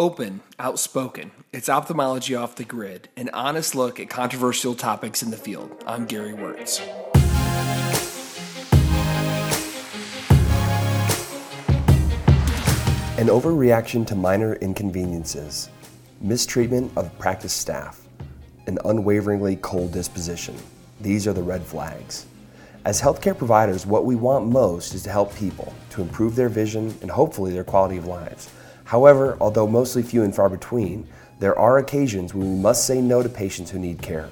[0.00, 1.30] Open, outspoken.
[1.52, 5.84] It's ophthalmology off the grid, an honest look at controversial topics in the field.
[5.86, 6.80] I'm Gary Wörtz.
[13.18, 15.68] An overreaction to minor inconveniences,
[16.22, 18.00] mistreatment of practice staff,
[18.66, 20.56] an unwaveringly cold disposition.
[21.02, 22.24] These are the red flags.
[22.86, 26.94] As healthcare providers, what we want most is to help people to improve their vision
[27.02, 28.48] and hopefully their quality of lives.
[28.90, 31.06] However, although mostly few and far between,
[31.38, 34.28] there are occasions when we must say no to patients who need care.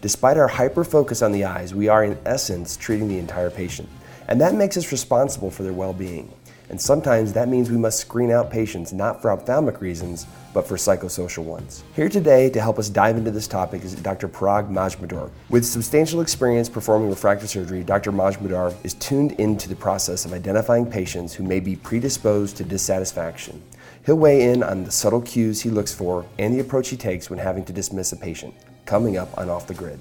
[0.00, 3.88] Despite our hyper focus on the eyes, we are in essence treating the entire patient,
[4.26, 6.28] and that makes us responsible for their well being.
[6.68, 10.76] And sometimes that means we must screen out patients not for ophthalmic reasons, but for
[10.76, 11.84] psychosocial ones.
[11.94, 14.28] Here today to help us dive into this topic is Dr.
[14.28, 15.30] Parag Majmudar.
[15.48, 18.10] With substantial experience performing refractive surgery, Dr.
[18.10, 23.62] Majmudar is tuned into the process of identifying patients who may be predisposed to dissatisfaction.
[24.04, 27.28] He'll weigh in on the subtle cues he looks for and the approach he takes
[27.28, 28.54] when having to dismiss a patient.
[28.86, 30.00] Coming up on Off the Grid.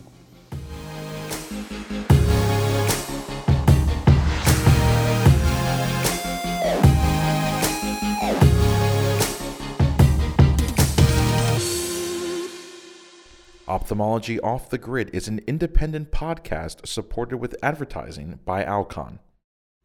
[13.86, 19.20] Ophthalmology Off the Grid is an independent podcast supported with advertising by Alcon.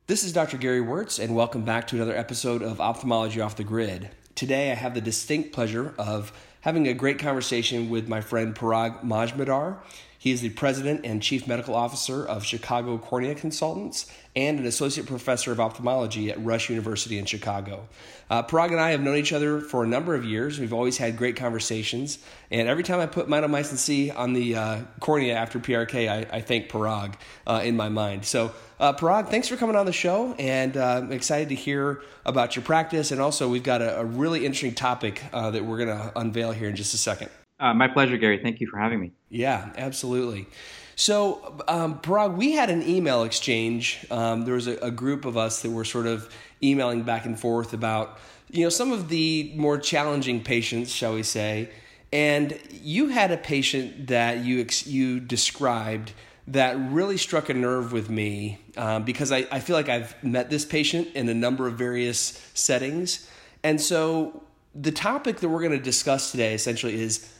[0.07, 0.57] This is Dr.
[0.57, 4.09] Gary Wörtz, and welcome back to another episode of Ophthalmology Off the Grid.
[4.34, 9.05] Today, I have the distinct pleasure of having a great conversation with my friend Parag
[9.05, 9.83] Majmudar.
[10.21, 14.05] He is the president and chief medical officer of Chicago Cornea Consultants
[14.37, 17.89] and an associate professor of ophthalmology at Rush University in Chicago.
[18.29, 20.61] Uh, Parag and I have known each other for a number of years.
[20.61, 22.19] We've always had great conversations,
[22.51, 26.43] and every time I put mitomycin C on the uh, cornea after PRK, I, I
[26.43, 27.15] thank Parag
[27.47, 28.27] uh, in my mind.
[28.27, 32.03] So, uh, Parag, thanks for coming on the show, and uh, I'm excited to hear
[32.27, 33.11] about your practice.
[33.11, 36.53] And also, we've got a, a really interesting topic uh, that we're going to unveil
[36.53, 37.31] here in just a second.
[37.61, 38.41] Uh, my pleasure, Gary.
[38.42, 39.12] Thank you for having me.
[39.28, 40.48] Yeah, absolutely.
[40.97, 42.00] So, um,
[42.36, 44.05] we had an email exchange.
[44.11, 47.39] Um, there was a, a, group of us that were sort of emailing back and
[47.39, 48.18] forth about,
[48.51, 51.70] you know, some of the more challenging patients, shall we say.
[52.12, 56.12] And you had a patient that you ex- you described
[56.48, 60.51] that really struck a nerve with me um, because I, I feel like I've met
[60.51, 63.30] this patient in a number of various settings.
[63.62, 64.42] And so
[64.74, 67.33] the topic that we're going to discuss today essentially is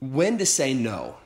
[0.00, 1.16] when to say no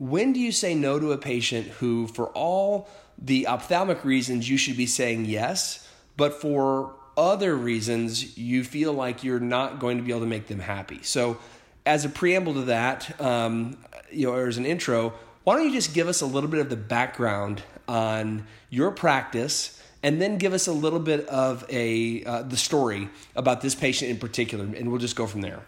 [0.00, 2.88] when do you say no to a patient who, for all
[3.18, 5.86] the ophthalmic reasons, you should be saying yes,
[6.16, 10.46] but for other reasons, you feel like you're not going to be able to make
[10.46, 11.00] them happy?
[11.02, 11.36] So,
[11.84, 13.76] as a preamble to that, um,
[14.10, 15.12] you know, or as an intro,
[15.44, 19.76] why don't you just give us a little bit of the background on your practice?
[20.02, 24.10] and then give us a little bit of a uh, the story about this patient
[24.10, 25.60] in particular, and we'll just go from there.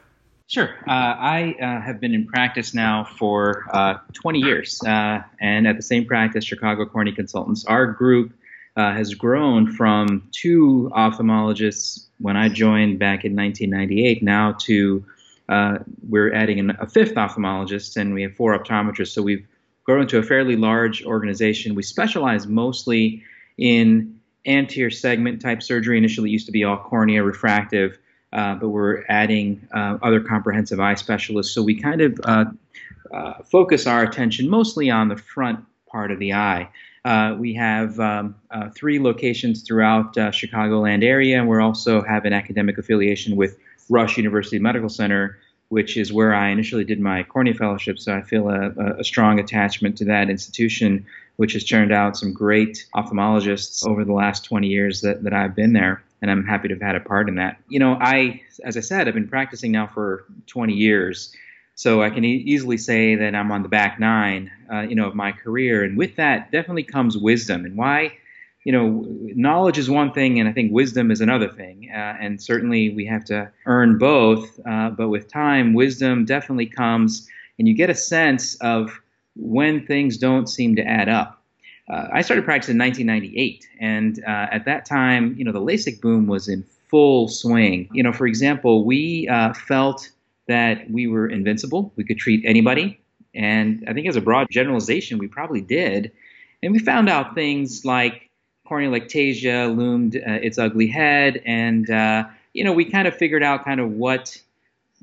[0.52, 0.68] Sure.
[0.86, 5.76] Uh, I uh, have been in practice now for uh, 20 years, uh, and at
[5.76, 7.64] the same practice, Chicago Cornea Consultants.
[7.64, 8.34] Our group
[8.76, 15.02] uh, has grown from two ophthalmologists when I joined back in 1998 now to
[15.48, 19.12] uh, we're adding an, a fifth ophthalmologist, and we have four optometrists.
[19.14, 19.46] So we've
[19.84, 21.74] grown to a fairly large organization.
[21.74, 23.22] We specialize mostly
[23.56, 25.96] in anterior segment type surgery.
[25.96, 27.96] Initially, used to be all cornea refractive
[28.32, 31.54] uh, but we're adding uh, other comprehensive eye specialists.
[31.54, 32.44] So we kind of uh,
[33.12, 36.68] uh focus our attention mostly on the front part of the eye.
[37.04, 42.32] Uh, we have um, uh, three locations throughout Chicagoland area, and we also have an
[42.32, 43.58] academic affiliation with
[43.90, 45.38] Rush University Medical Center,
[45.68, 47.98] which is where I initially did my cornea fellowship.
[47.98, 51.04] So I feel a, a strong attachment to that institution,
[51.36, 55.56] which has churned out some great ophthalmologists over the last 20 years that, that I've
[55.56, 57.58] been there and I'm happy to have had a part in that.
[57.68, 61.34] You know, I, as I said, I've been practicing now for 20 years,
[61.74, 65.06] so I can e- easily say that I'm on the back nine, uh, you know,
[65.08, 67.64] of my career, and with that definitely comes wisdom.
[67.64, 68.12] And why,
[68.64, 72.40] you know, knowledge is one thing, and I think wisdom is another thing, uh, and
[72.40, 74.60] certainly we have to earn both.
[74.64, 77.28] Uh, but with time, wisdom definitely comes,
[77.58, 79.00] and you get a sense of
[79.34, 81.41] when things don't seem to add up
[81.88, 86.00] uh, I started practicing in 1998, and uh, at that time, you know, the LASIK
[86.00, 87.88] boom was in full swing.
[87.92, 90.10] You know, for example, we uh, felt
[90.46, 93.00] that we were invincible; we could treat anybody,
[93.34, 96.12] and I think as a broad generalization, we probably did.
[96.62, 98.30] And we found out things like
[98.68, 103.42] corneal ectasia loomed uh, its ugly head, and uh, you know, we kind of figured
[103.42, 104.40] out kind of what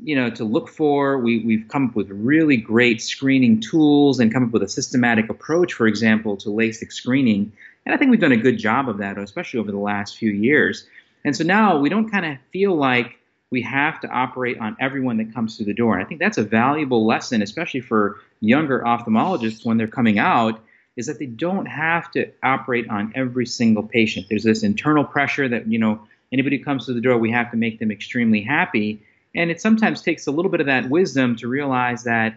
[0.04, 1.20] you know to look for.
[1.20, 5.30] We, we've come up with really great screening tools and come up with a systematic
[5.30, 7.52] approach, for example, to LASIK screening.
[7.86, 10.32] And I think we've done a good job of that, especially over the last few
[10.32, 10.88] years.
[11.26, 13.20] And so now we don't kind of feel like
[13.52, 15.96] we have to operate on everyone that comes through the door.
[15.96, 20.62] And I think that's a valuable lesson, especially for younger ophthalmologists when they're coming out,
[20.96, 24.28] is that they don't have to operate on every single patient.
[24.30, 27.52] There's this internal pressure that, you know, anybody who comes through the door, we have
[27.52, 29.02] to make them extremely happy.
[29.36, 32.36] And it sometimes takes a little bit of that wisdom to realize that,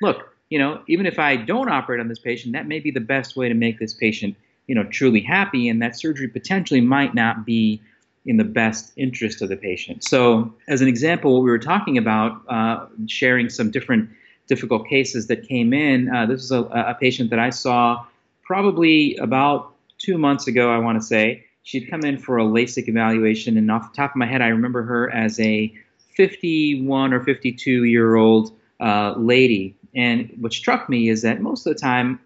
[0.00, 3.00] look, you know, even if I don't operate on this patient, that may be the
[3.00, 4.36] best way to make this patient,
[4.66, 5.68] you know, truly happy.
[5.68, 7.80] And that surgery potentially might not be
[8.24, 10.04] in the best interest of the patient.
[10.04, 14.10] So, as an example, what we were talking about, uh, sharing some different
[14.46, 16.14] difficult cases that came in.
[16.14, 18.04] Uh, this is a, a, patient that I saw
[18.42, 21.44] probably about two months ago, I want to say.
[21.62, 24.48] She'd come in for a LASIK evaluation, and off the top of my head, I
[24.48, 25.72] remember her as a
[26.16, 29.76] 51 or 52 year old uh, lady.
[29.94, 32.18] And what struck me is that most of the time,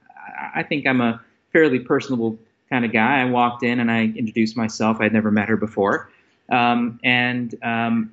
[0.55, 1.21] I think I'm a
[1.53, 2.38] fairly personable
[2.71, 3.21] kind of guy.
[3.21, 4.99] I walked in and I introduced myself.
[5.00, 6.11] I'd never met her before,
[6.50, 8.12] um, and um,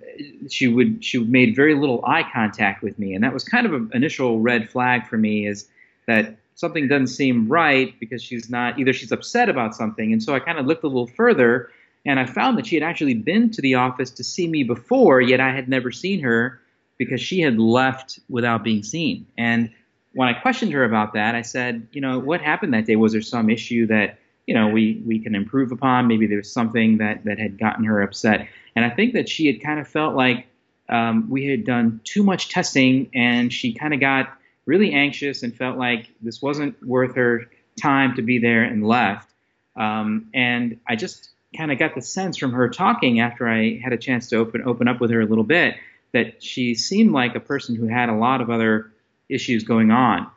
[0.49, 3.73] she would she made very little eye contact with me, and that was kind of
[3.73, 5.47] an initial red flag for me.
[5.47, 5.67] Is
[6.07, 10.33] that something doesn't seem right because she's not either she's upset about something, and so
[10.35, 11.69] I kind of looked a little further,
[12.05, 15.21] and I found that she had actually been to the office to see me before,
[15.21, 16.59] yet I had never seen her
[16.97, 19.25] because she had left without being seen.
[19.37, 19.69] And
[20.13, 22.95] when I questioned her about that, I said, you know, what happened that day?
[22.95, 26.07] Was there some issue that you know we we can improve upon.
[26.07, 29.61] Maybe there's something that that had gotten her upset, and I think that she had
[29.61, 30.47] kind of felt like
[30.89, 35.55] um, we had done too much testing, and she kind of got really anxious and
[35.55, 37.49] felt like this wasn't worth her
[37.81, 39.29] time to be there and left.
[39.75, 43.93] Um, and I just kind of got the sense from her talking after I had
[43.93, 45.75] a chance to open open up with her a little bit
[46.11, 48.91] that she seemed like a person who had a lot of other
[49.29, 50.27] issues going on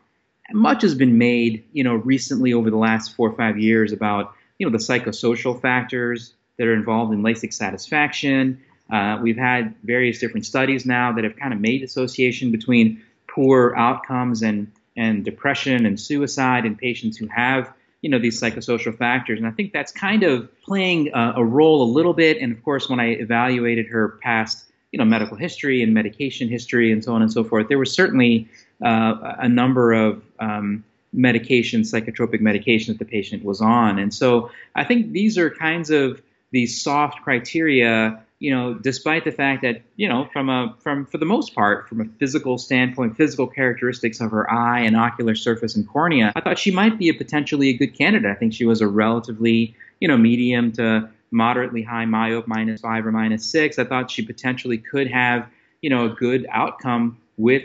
[0.52, 4.34] much has been made, you know, recently over the last four or five years about,
[4.58, 8.60] you know, the psychosocial factors that are involved in LASIK satisfaction.
[8.90, 13.74] Uh, we've had various different studies now that have kind of made association between poor
[13.76, 17.70] outcomes and and depression and suicide in patients who have
[18.06, 21.82] you know these psychosocial factors and i think that's kind of playing a, a, role
[21.82, 25.82] a little bit and of course when i evaluated her past you know medical history
[25.82, 28.48] and medication history and so on and so forth there was certainly
[28.84, 30.84] uh, a number of um,
[31.16, 33.98] medications, psychotropic medication that the patient was on.
[33.98, 36.20] And so I think these are kinds of
[36.52, 41.18] these soft criteria, you know, despite the fact that, you know, from a from for
[41.18, 45.74] the most part, from a physical standpoint, physical characteristics of her eye and ocular surface
[45.74, 48.30] and cornea, I thought she might be a potentially a good candidate.
[48.30, 53.06] I think she was a relatively, you know, medium to moderately high myope minus five
[53.06, 53.78] or minus six.
[53.78, 55.48] I thought she potentially could have,
[55.80, 57.62] you know, a good outcome with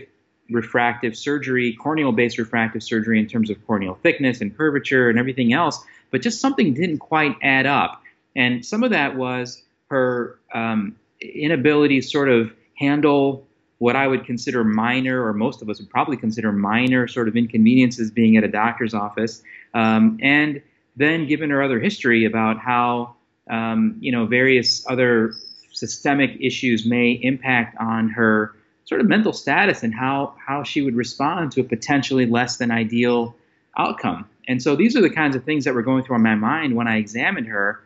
[0.49, 5.53] refractive surgery, corneal based refractive surgery in terms of corneal thickness and curvature and everything
[5.53, 8.01] else, but just something didn't quite add up.
[8.35, 14.25] And some of that was her um, inability to sort of handle what I would
[14.25, 18.43] consider minor, or most of us would probably consider minor sort of inconveniences being at
[18.43, 19.41] a doctor's office.
[19.73, 20.61] Um, and
[20.95, 23.15] then given her other history about how,
[23.49, 25.33] um, you know, various other
[25.71, 28.53] systemic issues may impact on her
[28.85, 32.71] sort of mental status and how how she would respond to a potentially less than
[32.71, 33.35] ideal
[33.77, 34.27] outcome.
[34.47, 36.87] And so these are the kinds of things that were going through my mind when
[36.87, 37.79] I examined her.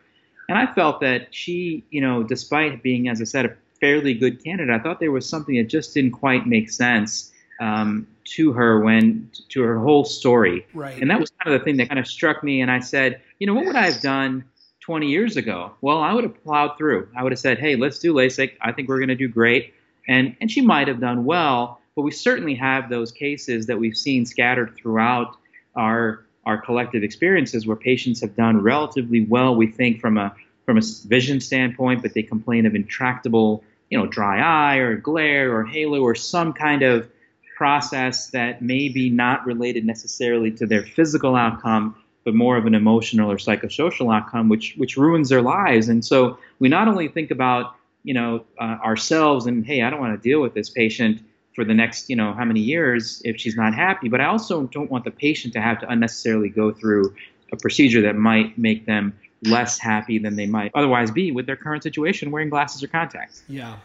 [0.48, 4.42] And I felt that she, you know, despite being, as I said, a fairly good
[4.42, 8.06] candidate, I thought there was something that just didn't quite make sense um,
[8.36, 10.66] to her when to her whole story.
[10.74, 11.00] Right.
[11.00, 12.60] And that was kind of the thing that kind of struck me.
[12.60, 14.44] And I said, you know, what would I have done
[14.80, 15.72] 20 years ago?
[15.80, 17.08] Well, I would have plowed through.
[17.16, 18.52] I would have said, hey, let's do LASIK.
[18.60, 19.72] I think we're going to do great
[20.08, 23.96] and and she might have done well, but we certainly have those cases that we've
[23.96, 25.36] seen scattered throughout
[25.74, 29.54] our our collective experiences where patients have done relatively well.
[29.54, 30.34] We think from a
[30.64, 35.54] from a vision standpoint, but they complain of intractable, you know, dry eye or glare
[35.54, 37.08] or halo or some kind of
[37.56, 42.74] process that may be not related necessarily to their physical outcome, but more of an
[42.74, 45.88] emotional or psychosocial outcome, which which ruins their lives.
[45.88, 47.76] And so we not only think about
[48.06, 51.20] you know, uh, ourselves and hey, I don't want to deal with this patient
[51.56, 54.08] for the next, you know, how many years if she's not happy.
[54.08, 57.16] But I also don't want the patient to have to unnecessarily go through
[57.50, 61.56] a procedure that might make them less happy than they might otherwise be with their
[61.56, 63.42] current situation wearing glasses or contacts.
[63.48, 63.76] Yeah.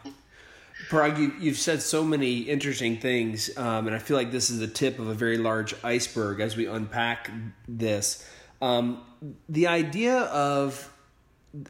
[0.90, 4.60] Parag, you, have said so many interesting things, um, and I feel like this is
[4.60, 7.32] the tip of a very large iceberg as we unpack
[7.68, 8.28] this.
[8.62, 9.02] Um,
[9.48, 10.91] the idea of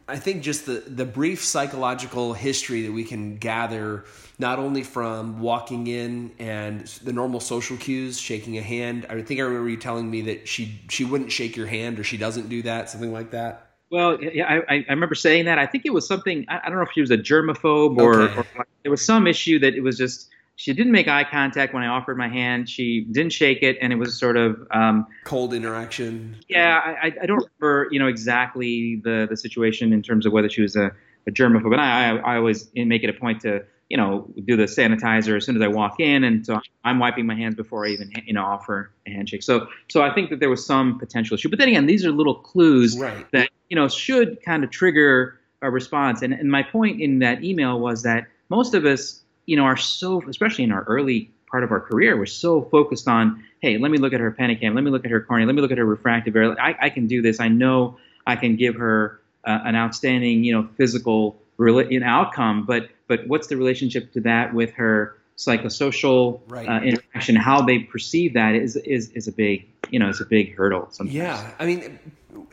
[0.08, 4.06] I think just the the brief psychological history that we can gather
[4.38, 9.08] not only from walking in and the normal social cues, shaking a hand.
[9.10, 12.04] I think I remember you telling me that she she wouldn't shake your hand or
[12.04, 13.72] she doesn't do that, something like that.
[13.90, 15.60] Well, yeah, I, I remember saying that.
[15.60, 16.46] I think it was something.
[16.48, 18.38] I, I don't know if she was a germaphobe or, okay.
[18.58, 20.30] or there was some issue that it was just
[20.62, 22.70] she didn't make eye contact when I offered my hand.
[22.70, 26.36] She didn't shake it, and it was sort of um, cold interaction.
[26.48, 30.50] Yeah, I, I don't remember you know exactly the the situation in terms of whether
[30.50, 30.91] she was a,
[31.25, 31.72] a germaphobe.
[31.72, 35.46] But I, I always make it a point to you know do the sanitizer as
[35.46, 38.34] soon as I walk in, and so I'm wiping my hands before I even you
[38.34, 39.41] know offer a handshake.
[39.41, 41.50] So so I think that there was some potential issue.
[41.50, 43.25] But then again, these are little clues right.
[43.32, 46.22] that you know should kind of trigger a response.
[46.22, 49.78] And, and my point in that email was that most of us you know, are
[49.78, 53.92] so, especially in our early part of our career, we're so focused on, hey, let
[53.92, 55.78] me look at her Pentacam, let me look at her cornea, let me look at
[55.78, 56.56] her refractive error.
[56.60, 57.40] I, I can do this.
[57.40, 62.90] I know I can give her uh, an outstanding, you know, physical you outcome, but
[63.08, 66.68] but what's the relationship to that with her psychosocial right.
[66.68, 67.36] uh, interaction?
[67.36, 70.88] How they perceive that is is is a big, you know, it's a big hurdle.
[70.92, 71.16] Sometimes.
[71.16, 72.00] Yeah, I mean,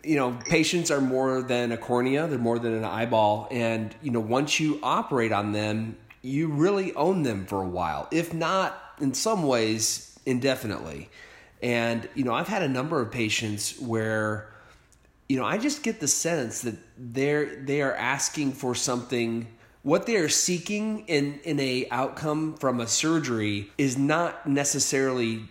[0.05, 4.11] you know, patients are more than a cornea; they're more than an eyeball, and you
[4.11, 8.81] know, once you operate on them, you really own them for a while, if not
[9.01, 11.09] in some ways indefinitely.
[11.63, 14.53] And, you know, I've had a number of patients where,
[15.29, 19.47] you know, I just get the sense that they're they are asking for something
[19.83, 25.43] what they are seeking in in a outcome from a surgery is not necessarily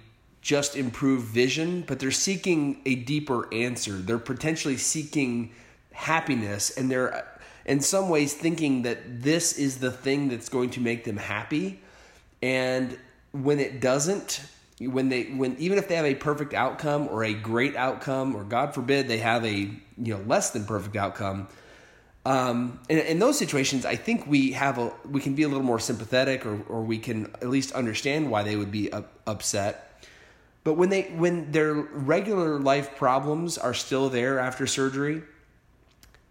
[0.41, 3.93] just improved vision, but they're seeking a deeper answer.
[3.93, 5.51] They're potentially seeking
[5.91, 7.27] happiness and they're
[7.67, 11.79] in some ways thinking that this is the thing that's going to make them happy.
[12.41, 12.97] And
[13.31, 14.41] when it doesn't
[14.79, 18.43] when they when even if they have a perfect outcome or a great outcome or
[18.43, 21.47] god forbid they have a you know less than perfect outcome
[22.25, 25.63] um, in, in, those situations i think we have a we can be a little
[25.63, 30.03] more sympathetic or, or we can at least understand why they would be up, upset.
[30.65, 35.23] But when they when their regular life problems are still there after surgery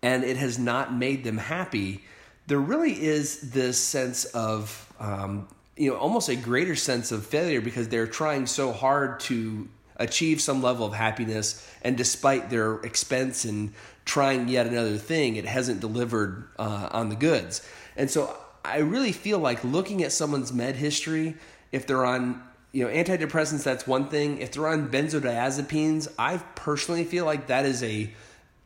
[0.07, 2.01] and it has not made them happy,
[2.47, 7.61] there really is this sense of, um, you know, almost a greater sense of failure
[7.61, 13.45] because they're trying so hard to achieve some level of happiness, and despite their expense
[13.45, 13.73] and
[14.05, 17.69] trying yet another thing, it hasn't delivered uh, on the goods.
[17.97, 18.33] And so
[18.65, 21.35] I really feel like looking at someone's med history,
[21.73, 24.39] if they're on you know antidepressants, that's one thing.
[24.39, 28.13] If they're on benzodiazepines, I personally feel like that is a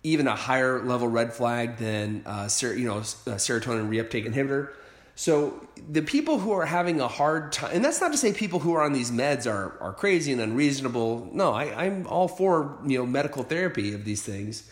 [0.02, 4.71] even a higher level red flag than uh, ser- you know serotonin reuptake inhibitor.
[5.14, 8.61] So the people who are having a hard time, and that's not to say people
[8.61, 11.28] who are on these meds are are crazy and unreasonable.
[11.33, 14.71] No, I, I'm all for you know medical therapy of these things,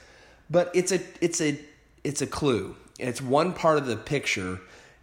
[0.49, 1.59] but it's a it's a
[2.05, 2.75] it's a clue.
[2.99, 4.61] It's one part of the picture,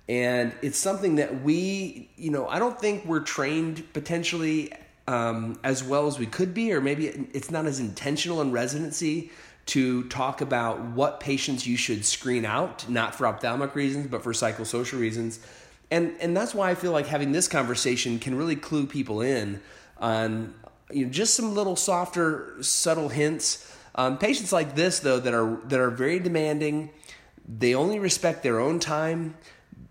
[0.10, 4.74] and it's something that we you know I don't think we're trained potentially
[5.08, 9.30] um, as well as we could be, or maybe it's not as intentional in residency
[9.68, 14.32] to talk about what patients you should screen out, not for ophthalmic reasons, but for
[14.32, 15.40] psychosocial reasons.
[15.90, 19.62] And, and that's why I feel like having this conversation can really clue people in
[19.98, 20.54] on
[20.92, 23.72] you know, just some little softer, subtle hints.
[23.96, 26.92] Um, patients like this, though, that are that are very demanding,
[27.48, 29.36] they only respect their own time.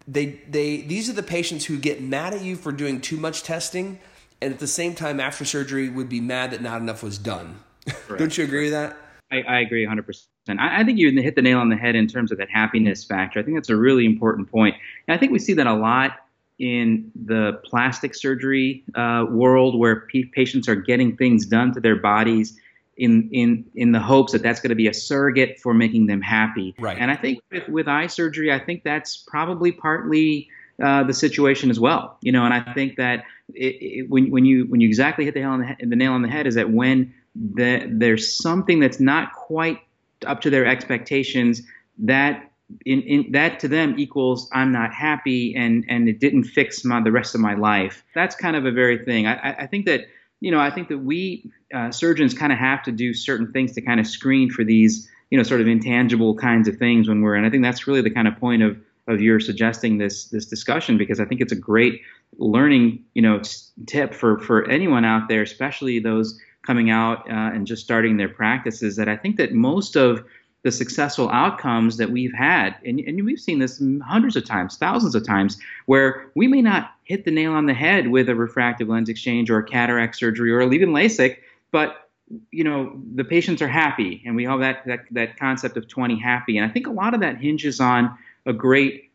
[0.07, 3.43] They they these are the patients who get mad at you for doing too much
[3.43, 3.99] testing,
[4.41, 7.61] and at the same time, after surgery, would be mad that not enough was done.
[8.09, 8.97] Don't you agree with that?
[9.31, 10.27] I, I agree 100%.
[10.49, 13.05] I, I, think you hit the nail on the head in terms of that happiness
[13.05, 13.41] factor.
[13.41, 14.77] I think that's a really important point.
[15.09, 16.19] And I think we see that a lot
[16.59, 21.97] in the plastic surgery uh, world where p- patients are getting things done to their
[21.97, 22.59] bodies
[22.97, 26.21] in in in the hopes that that's going to be a surrogate for making them
[26.21, 26.75] happy.
[26.79, 26.97] Right.
[26.99, 30.49] And I think with, with eye surgery, I think that's probably partly
[30.83, 32.19] uh, the situation as well.
[32.21, 35.35] You know, and I think that it, it, when when you when you exactly hit
[35.35, 38.37] the nail on the, head, the nail on the head is that when that there's
[38.37, 39.81] something that's not quite
[40.27, 41.63] up to their expectations
[41.99, 42.51] that
[42.87, 47.01] in, in, that to them equals I'm not happy and and it didn't fix my
[47.01, 48.03] the rest of my life.
[48.15, 49.27] That's kind of a very thing.
[49.27, 50.07] I, I think that
[50.41, 53.73] you know I think that we uh, surgeons kind of have to do certain things
[53.73, 57.21] to kind of screen for these you know sort of intangible kinds of things when
[57.21, 60.29] we're and I think that's really the kind of point of of your suggesting this
[60.29, 62.01] this discussion because I think it's a great
[62.39, 63.43] learning you know
[63.87, 68.29] tip for for anyone out there, especially those coming out uh, and just starting their
[68.29, 70.25] practices that I think that most of
[70.65, 75.15] the successful outcomes that we've had, and, and we've seen this hundreds of times, thousands
[75.15, 78.89] of times, where we may not hit the nail on the head with a refractive
[78.89, 81.37] lens exchange or cataract surgery or even LASIK,
[81.71, 82.09] but
[82.51, 86.19] you know the patients are happy, and we have that that, that concept of 20
[86.19, 88.17] happy, and I think a lot of that hinges on
[88.47, 89.11] a great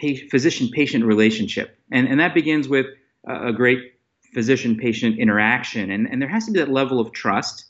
[0.00, 2.86] physician-patient relationship, and and that begins with
[3.24, 3.94] a great
[4.32, 5.90] physician patient interaction.
[5.90, 7.66] And, and there has to be that level of trust.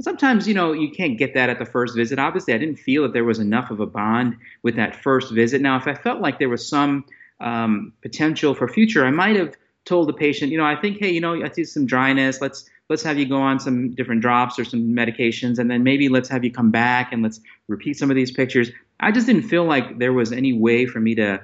[0.00, 3.02] sometimes you know you can't get that at the first visit obviously i didn't feel
[3.04, 6.20] that there was enough of a bond with that first visit now if i felt
[6.20, 7.04] like there was some
[7.40, 11.12] um, potential for future i might have told the patient you know i think hey
[11.12, 14.58] you know i see some dryness let's let's have you go on some different drops
[14.58, 18.10] or some medications and then maybe let's have you come back and let's repeat some
[18.10, 21.40] of these pictures i just didn't feel like there was any way for me to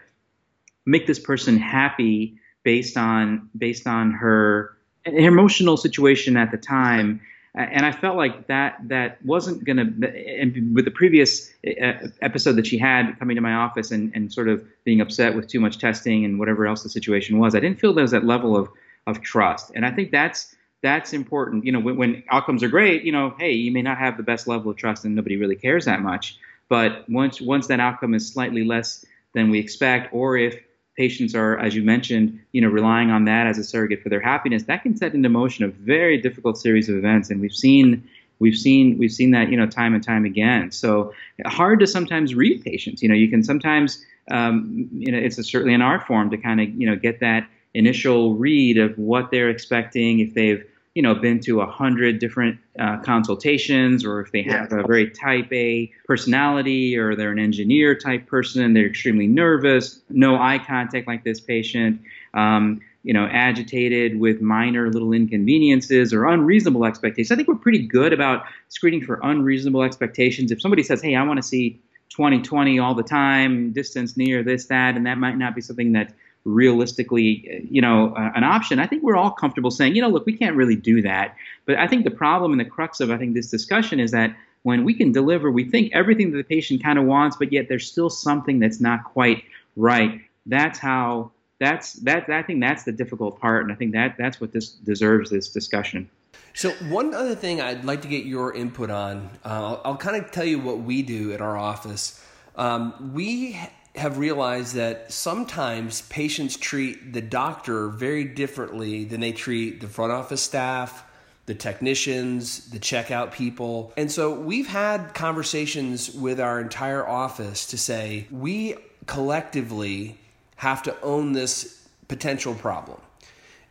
[0.87, 4.76] make this person happy based on based on her,
[5.07, 7.21] her emotional situation at the time
[7.55, 10.40] and I felt like that that wasn't going to.
[10.40, 14.33] And with the previous uh, episode that she had coming to my office and, and
[14.33, 17.61] sort of being upset with too much testing and whatever else the situation was, I
[17.61, 18.69] didn't feel there was that level of
[19.07, 19.73] of trust.
[19.75, 21.64] And I think that's that's important.
[21.64, 24.23] You know, when, when outcomes are great, you know, hey, you may not have the
[24.23, 26.38] best level of trust and nobody really cares that much.
[26.69, 30.62] But once once that outcome is slightly less than we expect, or if
[31.00, 34.21] patients are, as you mentioned, you know, relying on that as a surrogate for their
[34.21, 37.30] happiness, that can set into motion a very difficult series of events.
[37.30, 38.07] And we've seen
[38.38, 40.71] we've seen we've seen that you know time and time again.
[40.71, 41.14] So
[41.47, 43.02] hard to sometimes read patients.
[43.02, 46.37] You know, you can sometimes um, you know it's a, certainly an art form to
[46.37, 50.62] kind of you know get that initial read of what they're expecting if they've
[50.94, 55.11] you know been to a hundred different uh, consultations or if they have a very
[55.11, 61.06] type a personality or they're an engineer type person they're extremely nervous no eye contact
[61.06, 62.00] like this patient
[62.35, 67.30] um, you know agitated with minor little inconveniences or unreasonable expectations.
[67.30, 70.50] I think we're pretty good about screening for unreasonable expectations.
[70.50, 71.80] If somebody says hey i want to see
[72.11, 76.12] 2020 all the time distance near this that and that might not be something that
[76.44, 80.26] realistically, you know, uh, an option, I think we're all comfortable saying, you know, look,
[80.26, 81.37] we can't really do that.
[81.66, 84.35] But I think the problem and the crux of I think this discussion is that
[84.62, 87.68] when we can deliver, we think everything that the patient kind of wants, but yet
[87.68, 89.44] there's still something that's not quite
[89.76, 90.20] right.
[90.47, 94.40] That's how that's that I think that's the difficult part, and I think that that's
[94.40, 96.09] what this deserves this discussion.
[96.54, 100.16] So one other thing I'd like to get your input on, uh, I'll, I'll, kind
[100.16, 102.25] of tell you what we do at our office.
[102.56, 103.59] Um, we
[103.97, 110.12] have realized that sometimes patients treat the doctor very differently than they treat the front
[110.12, 111.04] office staff,
[111.47, 113.92] the technicians, the checkout people.
[113.96, 118.76] And so we've had conversations with our entire office to say we
[119.07, 120.18] collectively
[120.57, 123.00] have to own this potential problem.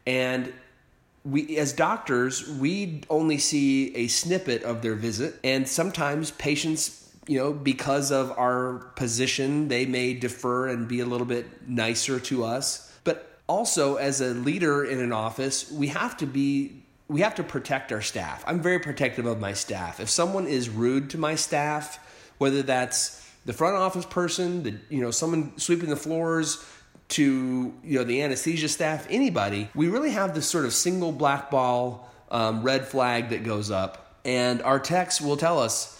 [0.05, 0.51] And
[1.23, 7.38] we as doctors, we only see a snippet of their visit and sometimes patients you
[7.38, 12.44] know, because of our position, they may defer and be a little bit nicer to
[12.44, 12.92] us.
[13.04, 17.44] But also, as a leader in an office, we have to be we have to
[17.44, 18.44] protect our staff.
[18.48, 20.00] I'm very protective of my staff.
[20.00, 22.00] If someone is rude to my staff,
[22.39, 26.65] whether that's the front office person, the you know, someone sweeping the floors,
[27.10, 31.52] to you know the anesthesia staff, anybody, we really have this sort of single black
[31.52, 35.98] ball um, red flag that goes up, and our techs will tell us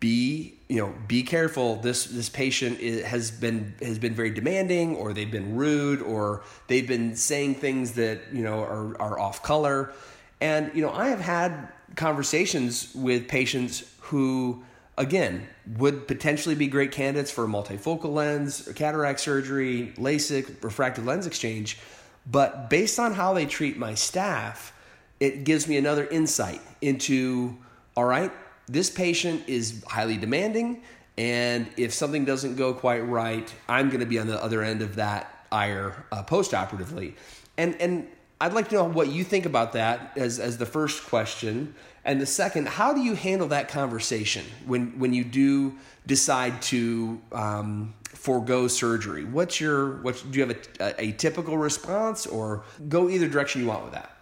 [0.00, 1.76] be you know be careful.
[1.76, 6.42] This this patient is, has been has been very demanding or they've been rude or
[6.66, 9.92] they've been saying things that you know are are off color.
[10.40, 14.62] And you know I have had conversations with patients who
[14.96, 15.46] again
[15.78, 21.78] would potentially be great candidates for multifocal lens cataract surgery LASIK refractive lens exchange.
[22.30, 24.74] But based on how they treat my staff
[25.18, 27.56] it gives me another insight into
[27.96, 28.30] all right
[28.68, 30.82] this patient is highly demanding,
[31.16, 34.82] and if something doesn't go quite right, I'm going to be on the other end
[34.82, 37.14] of that ire uh, postoperatively.
[37.56, 38.06] And and
[38.40, 41.74] I'd like to know what you think about that as as the first question.
[42.04, 45.74] And the second, how do you handle that conversation when when you do
[46.06, 49.24] decide to um, forego surgery?
[49.24, 53.62] What's your what do you have a, a, a typical response, or go either direction
[53.62, 54.17] you want with that?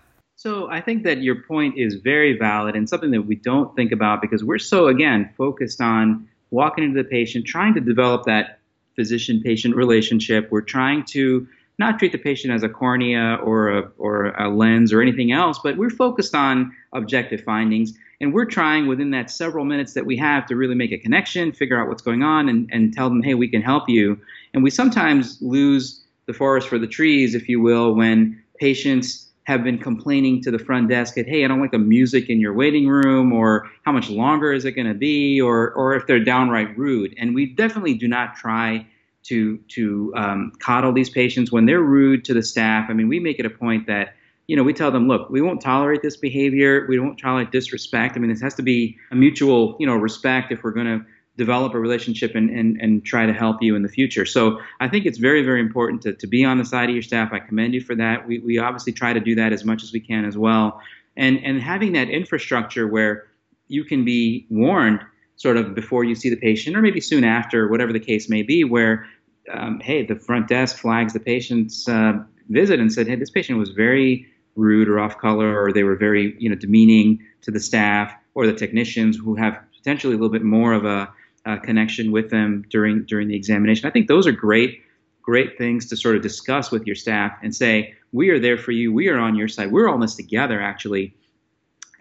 [0.46, 3.90] So I think that your point is very valid and something that we don't think
[3.90, 8.60] about because we're so again focused on walking into the patient, trying to develop that
[8.94, 10.46] physician patient relationship.
[10.52, 11.48] We're trying to
[11.80, 15.58] not treat the patient as a cornea or a, or a lens or anything else,
[15.64, 17.94] but we're focused on objective findings.
[18.20, 21.50] And we're trying within that several minutes that we have to really make a connection,
[21.50, 24.20] figure out what's going on, and, and tell them, hey, we can help you.
[24.54, 29.62] And we sometimes lose the forest for the trees, if you will, when patients have
[29.62, 32.52] been complaining to the front desk that hey i don't like the music in your
[32.52, 35.40] waiting room or how much longer is it going to be?
[35.40, 37.14] or or if they're downright rude.
[37.18, 38.86] And we definitely do not try
[39.24, 41.50] to to um, coddle these patients.
[41.50, 44.14] When they're rude to the staff i mean we make it a point that
[44.48, 46.86] you know we tell them look we won't tolerate this behavior.
[46.88, 48.16] We won't tolerate disrespect.
[48.16, 51.06] I mean this has to be a mutual you know respect if we're going to
[51.36, 54.24] develop a relationship and, and, and try to help you in the future.
[54.24, 57.02] So I think it's very, very important to, to be on the side of your
[57.02, 57.32] staff.
[57.32, 58.26] I commend you for that.
[58.26, 60.80] We, we obviously try to do that as much as we can as well.
[61.16, 63.26] And, and having that infrastructure where
[63.68, 65.00] you can be warned
[65.36, 68.42] sort of before you see the patient, or maybe soon after, whatever the case may
[68.42, 69.06] be, where
[69.52, 72.14] um, hey, the front desk flags the patient's uh,
[72.48, 75.96] visit and said, hey, this patient was very rude or off color, or they were
[75.96, 80.32] very you know demeaning to the staff or the technicians who have potentially a little
[80.32, 81.12] bit more of a,
[81.46, 83.88] a connection with them during during the examination.
[83.88, 84.82] I think those are great
[85.26, 88.70] great things to sort of discuss with your staff and say, we are there for
[88.70, 88.92] you.
[88.92, 89.72] We are on your side.
[89.72, 91.14] We're all in this together, actually.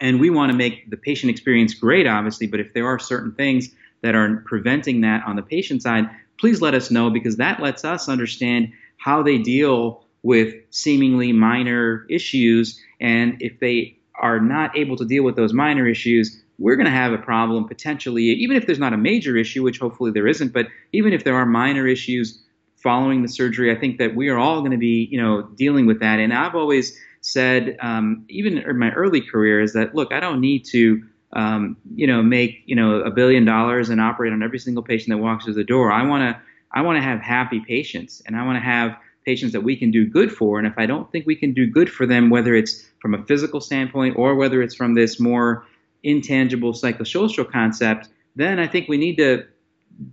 [0.00, 3.32] And we want to make the patient experience great, obviously, but if there are certain
[3.32, 3.70] things
[4.02, 7.84] that are preventing that on the patient side, please let us know because that lets
[7.84, 12.80] us understand how they deal with seemingly minor issues.
[13.00, 16.92] And if they are not able to deal with those minor issues, we're going to
[16.92, 20.52] have a problem potentially, even if there's not a major issue, which hopefully there isn't,
[20.52, 22.42] but even if there are minor issues
[22.76, 25.86] following the surgery, I think that we are all going to be, you know, dealing
[25.86, 26.18] with that.
[26.18, 30.40] And I've always said, um, even in my early career, is that look, I don't
[30.40, 34.58] need to, um, you know, make you know a billion dollars and operate on every
[34.58, 35.90] single patient that walks through the door.
[35.90, 36.40] I want to,
[36.72, 39.90] I want to have happy patients, and I want to have patients that we can
[39.90, 40.58] do good for.
[40.58, 43.24] And if I don't think we can do good for them, whether it's from a
[43.24, 45.66] physical standpoint or whether it's from this more
[46.02, 49.44] intangible psychosocial concept, then I think we need to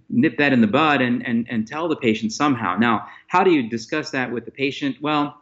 [0.10, 2.78] nip that in the bud and, and, and tell the patient somehow.
[2.78, 4.98] Now, how do you discuss that with the patient?
[5.02, 5.38] Well,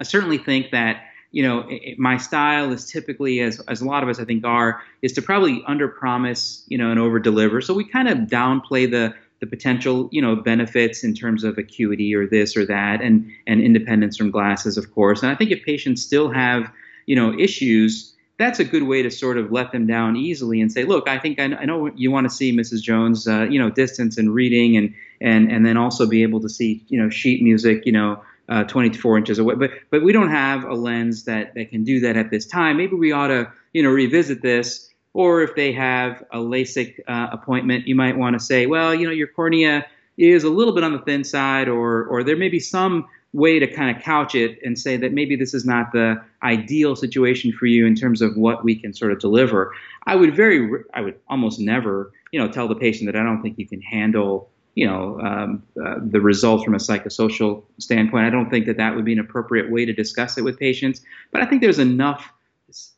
[0.00, 4.02] I certainly think that you know it, my style is typically as, as a lot
[4.02, 7.60] of us i think are is to probably under promise you know and over deliver
[7.60, 12.14] so we kind of downplay the the potential you know benefits in terms of acuity
[12.14, 15.64] or this or that and and independence from glasses of course and i think if
[15.64, 16.70] patients still have
[17.06, 18.11] you know issues
[18.42, 21.18] that's a good way to sort of let them down easily and say, look, I
[21.18, 22.82] think I, I know you want to see Mrs.
[22.82, 26.48] Jones, uh, you know, distance and reading, and and and then also be able to
[26.48, 29.54] see, you know, sheet music, you know, uh, 24 inches away.
[29.54, 32.76] But but we don't have a lens that that can do that at this time.
[32.76, 34.88] Maybe we ought to, you know, revisit this.
[35.14, 39.06] Or if they have a LASIK uh, appointment, you might want to say, well, you
[39.06, 39.84] know, your cornea
[40.16, 43.58] is a little bit on the thin side, or or there may be some way
[43.58, 47.52] to kind of couch it and say that maybe this is not the ideal situation
[47.52, 49.74] for you in terms of what we can sort of deliver.
[50.06, 53.40] I would very, I would almost never, you know, tell the patient that I don't
[53.42, 58.26] think you can handle, you know, um, uh, the results from a psychosocial standpoint.
[58.26, 61.00] I don't think that that would be an appropriate way to discuss it with patients.
[61.30, 62.30] But I think there's enough,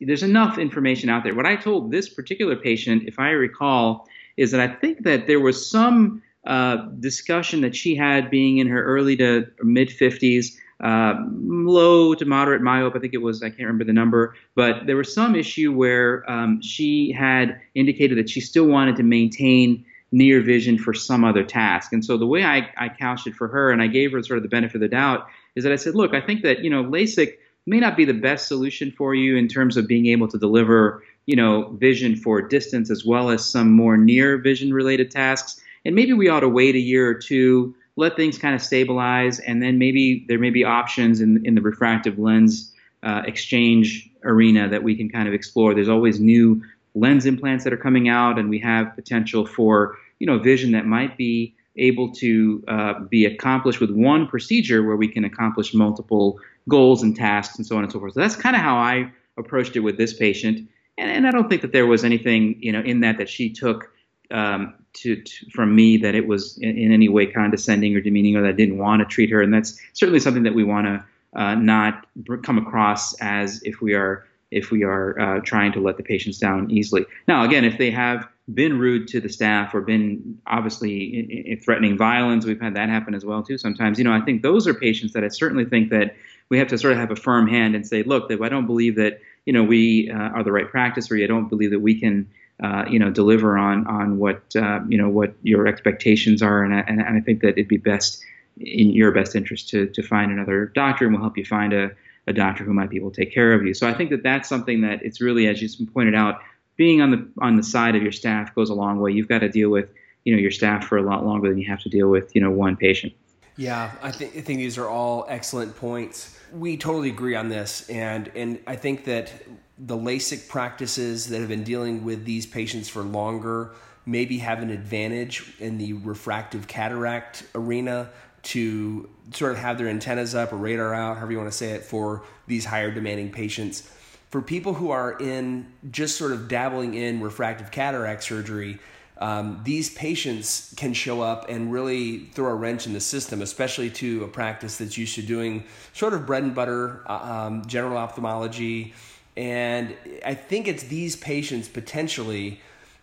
[0.01, 1.33] there's enough information out there.
[1.33, 5.39] What I told this particular patient, if I recall, is that I think that there
[5.39, 11.15] was some uh, discussion that she had being in her early to mid 50s, uh,
[11.29, 12.95] low to moderate myope.
[12.95, 16.29] I think it was, I can't remember the number, but there was some issue where
[16.29, 21.43] um, she had indicated that she still wanted to maintain near vision for some other
[21.43, 21.91] task.
[21.91, 24.37] And so the way I, I couched it for her, and I gave her sort
[24.37, 26.69] of the benefit of the doubt, is that I said, look, I think that, you
[26.69, 30.27] know, LASIK may not be the best solution for you in terms of being able
[30.27, 35.09] to deliver, you know, vision for distance as well as some more near vision related
[35.09, 38.61] tasks and maybe we ought to wait a year or two, let things kind of
[38.61, 44.09] stabilize, and then maybe there may be options in, in the refractive lens uh, exchange
[44.23, 45.73] arena that we can kind of explore.
[45.73, 46.61] There's always new
[46.95, 50.85] lens implants that are coming out, and we have potential for you know vision that
[50.85, 56.39] might be able to uh, be accomplished with one procedure where we can accomplish multiple
[56.69, 58.13] goals and tasks and so on and so forth.
[58.13, 60.67] So that's kind of how I approached it with this patient,
[60.97, 63.51] and, and I don't think that there was anything you know in that that she
[63.51, 63.91] took
[64.31, 68.35] um, to, to, from me that it was in, in, any way condescending or demeaning
[68.35, 69.41] or that I didn't want to treat her.
[69.41, 71.03] And that's certainly something that we want to
[71.39, 72.07] uh, not
[72.43, 76.37] come across as if we are if we are uh, trying to let the patients
[76.37, 77.05] down easily.
[77.27, 81.59] Now, again, if they have been rude to the staff or been obviously in, in
[81.59, 83.57] threatening violence, we've had that happen as well too.
[83.57, 86.15] Sometimes, you know, I think those are patients that I certainly think that
[86.49, 88.95] we have to sort of have a firm hand and say, look, I don't believe
[88.95, 91.99] that you know we uh, are the right practice, or I don't believe that we
[91.99, 92.29] can
[92.63, 96.73] uh, you know, deliver on on what uh, you know what your expectations are, and
[96.73, 98.23] I, and I think that it'd be best
[98.57, 101.91] in your best interest to to find another doctor, and we'll help you find a,
[102.27, 103.73] a doctor who might be able to take care of you.
[103.73, 106.41] So I think that that's something that it's really, as you've pointed out,
[106.77, 109.11] being on the on the side of your staff goes a long way.
[109.11, 109.89] You've got to deal with
[110.23, 112.41] you know your staff for a lot longer than you have to deal with you
[112.41, 113.13] know one patient.
[113.57, 116.37] Yeah, I think I think these are all excellent points.
[116.51, 119.31] We totally agree on this, and and I think that
[119.77, 123.71] the LASIK practices that have been dealing with these patients for longer
[124.05, 128.09] maybe have an advantage in the refractive cataract arena
[128.43, 131.71] to sort of have their antennas up or radar out, however you want to say
[131.71, 133.89] it, for these higher demanding patients.
[134.29, 138.77] For people who are in just sort of dabbling in refractive cataract surgery,
[139.17, 143.89] um, these patients can show up and really throw a wrench in the system, especially
[143.91, 147.97] to a practice that's used to doing sort of bread and butter uh, um, general
[147.97, 148.93] ophthalmology.
[149.37, 152.59] And I think it's these patients potentially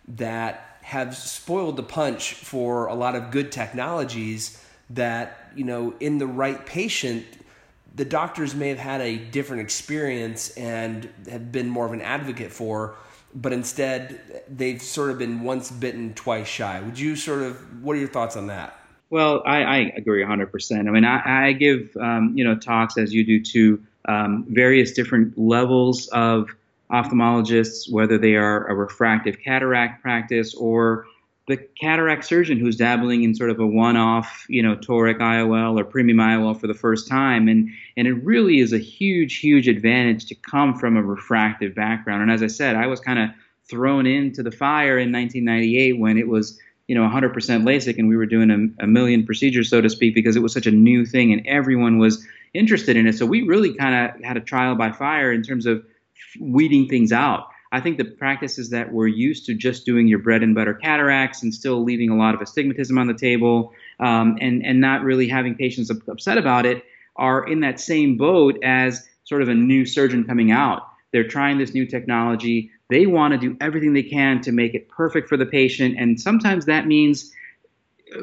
[0.07, 6.17] that have spoiled the punch for a lot of good technologies that, you know, in
[6.17, 7.25] the right patient,
[7.95, 12.51] the doctors may have had a different experience and have been more of an advocate
[12.51, 12.95] for,
[13.35, 16.79] but instead they've sort of been once bitten, twice shy.
[16.81, 18.77] Would you sort of, what are your thoughts on that?
[19.09, 20.87] Well, I, I agree 100%.
[20.87, 24.91] I mean, I, I give, um, you know, talks as you do to um, various
[24.91, 26.49] different levels of
[26.91, 31.05] ophthalmologists, whether they are a refractive cataract practice or
[31.47, 35.83] the cataract surgeon who's dabbling in sort of a one-off, you know, toric IOL or
[35.83, 40.25] premium IOL for the first time, and and it really is a huge, huge advantage
[40.27, 42.21] to come from a refractive background.
[42.21, 43.29] And as I said, I was kind of
[43.69, 48.17] thrown into the fire in 1998 when it was, you know, 100% LASIK, and we
[48.17, 51.05] were doing a, a million procedures, so to speak, because it was such a new
[51.05, 53.17] thing, and everyone was interested in it.
[53.17, 55.83] So we really kind of had a trial by fire in terms of
[56.39, 57.47] weeding things out.
[57.73, 61.41] I think the practices that we're used to just doing your bread and butter cataracts
[61.41, 65.27] and still leaving a lot of astigmatism on the table um, and, and not really
[65.27, 66.83] having patients upset about it
[67.15, 70.83] are in that same boat as sort of a new surgeon coming out.
[71.11, 72.69] They're trying this new technology.
[72.91, 75.95] They want to do everything they can to make it perfect for the patient.
[75.97, 77.31] And sometimes that means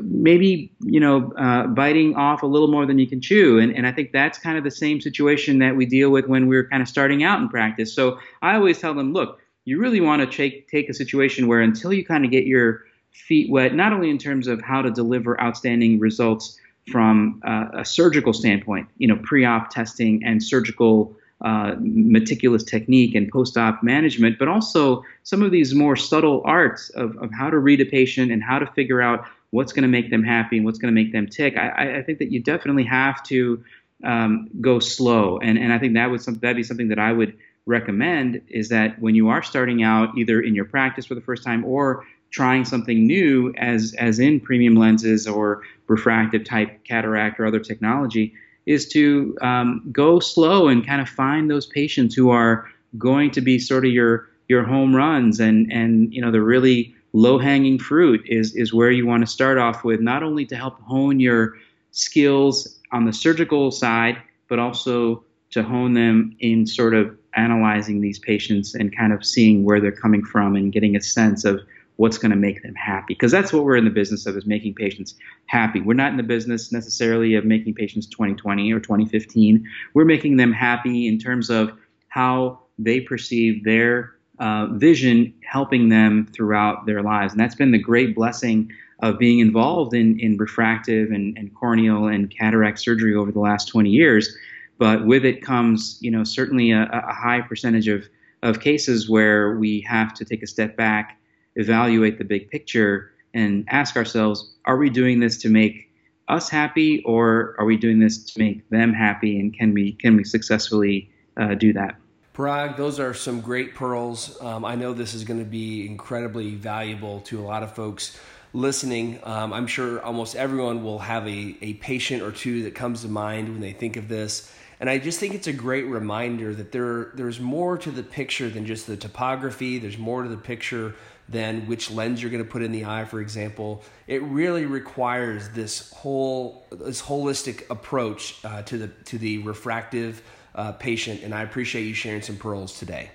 [0.03, 3.59] maybe you know uh, biting off a little more than you can chew.
[3.59, 6.47] And, and i think that's kind of the same situation that we deal with when
[6.47, 7.93] we're kind of starting out in practice.
[7.95, 11.61] So i always tell them look you really want to take, take a situation where
[11.61, 14.91] until you kind of get your feet wet not only in terms of how to
[14.91, 16.59] deliver outstanding results
[16.91, 23.31] from uh, a surgical standpoint you know pre-op testing and surgical uh, meticulous technique and
[23.31, 27.81] post-op management, but also some of these more subtle arts of, of how to read
[27.81, 30.79] a patient and how to figure out what's going to make them happy and what's
[30.79, 31.57] going to make them tick.
[31.57, 33.63] I, I think that you definitely have to
[34.05, 37.13] um, go slow, and and I think that would some, that'd be something that I
[37.13, 37.37] would
[37.67, 41.45] recommend is that when you are starting out either in your practice for the first
[41.45, 47.47] time or trying something new as as in premium lenses or refractive type cataract or
[47.47, 48.33] other technology
[48.67, 53.41] is to um, go slow and kind of find those patients who are going to
[53.41, 57.79] be sort of your your home runs and and you know the really low hanging
[57.79, 61.21] fruit is is where you want to start off with not only to help hone
[61.21, 61.55] your
[61.91, 64.17] skills on the surgical side
[64.49, 69.65] but also to hone them in sort of analyzing these patients and kind of seeing
[69.65, 71.61] where they're coming from and getting a sense of
[71.97, 73.15] what's going to make them happy.
[73.15, 75.15] Because that's what we're in the business of is making patients
[75.47, 75.81] happy.
[75.81, 80.53] We're not in the business necessarily of making patients 2020 or 2015 we're making them
[80.53, 81.73] happy in terms of
[82.09, 87.33] how they perceive their uh, vision helping them throughout their lives.
[87.33, 92.07] And that's been the great blessing of being involved in, in refractive and, and corneal
[92.07, 94.37] and cataract surgery over the last 20 years.
[94.79, 98.09] But with it comes, you know, certainly a, a high percentage of,
[98.43, 101.19] of cases where we have to take a step back,
[101.57, 105.91] evaluate the big picture, and ask ourselves, are we doing this to make
[106.29, 110.17] us happy or are we doing this to make them happy and can we can
[110.17, 111.97] we successfully uh, do that
[112.35, 114.41] Parag, those are some great pearls.
[114.41, 118.17] Um, I know this is going to be incredibly valuable to a lot of folks
[118.53, 119.19] listening.
[119.25, 123.09] Um, I'm sure almost everyone will have a, a patient or two that comes to
[123.09, 124.53] mind when they think of this.
[124.79, 128.49] And I just think it's a great reminder that there there's more to the picture
[128.49, 129.79] than just the topography.
[129.79, 130.95] There's more to the picture
[131.29, 133.83] than which lens you're going to put in the eye, for example.
[134.07, 140.23] It really requires this whole this holistic approach uh, to the to the refractive
[140.55, 141.23] uh, patient.
[141.23, 143.11] And I appreciate you sharing some pearls today.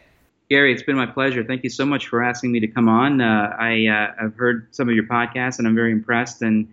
[0.49, 1.43] Gary, it's been my pleasure.
[1.43, 3.19] Thank you so much for asking me to come on.
[3.19, 6.71] Uh, I, uh, have heard some of your podcasts and I'm very impressed and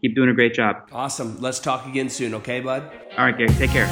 [0.00, 0.88] keep doing a great job.
[0.92, 1.40] Awesome.
[1.40, 2.82] Let's talk again soon, okay, bud?
[3.16, 3.50] All right, Gary.
[3.50, 3.86] Take care.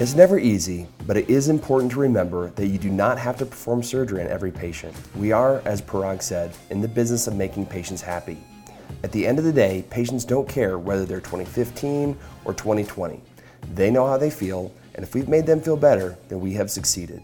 [0.00, 3.44] It's never easy, but it is important to remember that you do not have to
[3.44, 4.94] perform surgery on every patient.
[5.16, 8.38] We are, as Parag said, in the business of making patients happy.
[9.04, 13.20] At the end of the day, patients don't care whether they're 2015 or 2020.
[13.74, 16.70] They know how they feel, and if we've made them feel better, then we have
[16.70, 17.22] succeeded.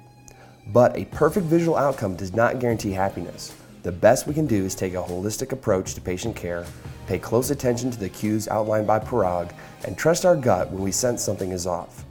[0.68, 3.54] But a perfect visual outcome does not guarantee happiness.
[3.82, 6.64] The best we can do is take a holistic approach to patient care,
[7.06, 9.52] pay close attention to the cues outlined by Parag,
[9.84, 12.04] and trust our gut when we sense something is off.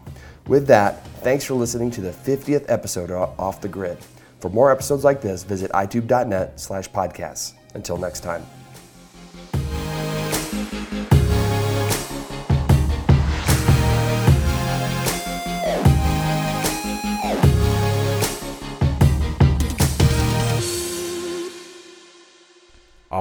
[0.47, 3.97] With that, thanks for listening to the 50th episode of Off the Grid.
[4.39, 7.53] For more episodes like this, visit eyetube.net slash podcasts.
[7.75, 8.45] Until next time.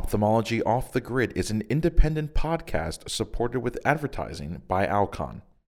[0.03, 5.43] Ophthalmology Off the Grid is an independent podcast supported with advertising by Alcon.